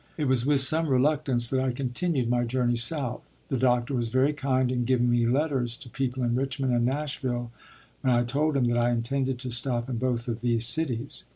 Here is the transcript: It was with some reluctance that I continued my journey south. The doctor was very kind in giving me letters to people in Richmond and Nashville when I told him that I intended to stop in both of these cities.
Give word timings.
It 0.17 0.25
was 0.25 0.47
with 0.47 0.61
some 0.61 0.87
reluctance 0.87 1.47
that 1.51 1.59
I 1.63 1.71
continued 1.71 2.27
my 2.27 2.43
journey 2.43 2.75
south. 2.75 3.37
The 3.49 3.57
doctor 3.59 3.93
was 3.93 4.09
very 4.09 4.33
kind 4.33 4.71
in 4.71 4.83
giving 4.83 5.11
me 5.11 5.27
letters 5.27 5.77
to 5.77 5.91
people 5.91 6.23
in 6.23 6.33
Richmond 6.33 6.73
and 6.73 6.85
Nashville 6.87 7.51
when 8.01 8.11
I 8.15 8.23
told 8.23 8.57
him 8.57 8.63
that 8.65 8.79
I 8.79 8.89
intended 8.89 9.37
to 9.37 9.51
stop 9.51 9.91
in 9.91 9.97
both 9.99 10.27
of 10.27 10.41
these 10.41 10.65
cities. 10.65 11.25